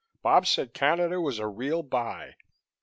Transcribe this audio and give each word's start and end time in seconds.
Bob 0.23 0.47
said 0.47 0.73
Canada 0.73 1.21
was 1.21 1.37
a 1.37 1.45
real 1.45 1.83
buy." 1.83 2.33